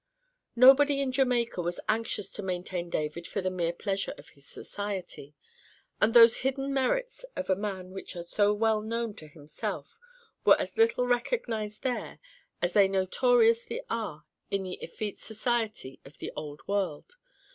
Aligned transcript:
Nobody 0.55 0.99
in 0.99 1.11
Jamaica 1.11 1.61
was 1.61 1.79
anxious 1.87 2.31
to 2.31 2.41
maintain 2.41 2.89
David 2.89 3.27
for 3.27 3.39
the 3.39 3.51
mere 3.51 3.71
pleasure 3.71 4.15
of 4.17 4.29
his 4.29 4.47
society; 4.47 5.35
and 6.01 6.11
those 6.15 6.37
hidden 6.37 6.73
merits 6.73 7.23
of 7.35 7.51
a 7.51 7.55
man 7.55 7.91
which 7.91 8.15
are 8.15 8.23
so 8.23 8.51
well 8.51 8.81
known 8.81 9.13
to 9.17 9.27
himself 9.27 9.99
were 10.43 10.59
as 10.59 10.75
little 10.75 11.05
recognized 11.05 11.83
there 11.83 12.17
as 12.63 12.73
they 12.73 12.87
notoriously 12.87 13.79
are 13.91 14.25
in 14.49 14.63
the 14.63 14.79
effete 14.81 15.19
society 15.19 15.99
of 16.03 16.17
the 16.17 16.31
Old 16.35 16.67
World. 16.67 17.15